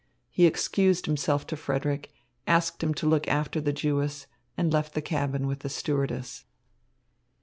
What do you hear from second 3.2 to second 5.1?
after the Jewess, and left the